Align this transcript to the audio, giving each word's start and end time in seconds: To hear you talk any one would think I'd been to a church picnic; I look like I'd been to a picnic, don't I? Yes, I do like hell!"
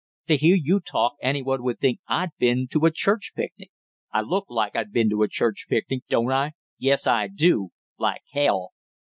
To 0.29 0.35
hear 0.35 0.55
you 0.59 0.79
talk 0.79 1.13
any 1.21 1.43
one 1.43 1.61
would 1.61 1.77
think 1.79 1.99
I'd 2.07 2.31
been 2.39 2.67
to 2.69 2.87
a 2.87 2.91
church 2.91 3.33
picnic; 3.35 3.69
I 4.11 4.21
look 4.21 4.45
like 4.49 4.75
I'd 4.75 4.91
been 4.91 5.11
to 5.11 5.21
a 5.21 5.27
picnic, 5.27 6.01
don't 6.09 6.31
I? 6.31 6.53
Yes, 6.79 7.05
I 7.05 7.27
do 7.27 7.69
like 7.99 8.21
hell!" 8.31 8.71